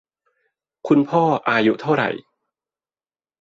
[0.87, 2.03] คุณพ่อ อายุเท่าไหร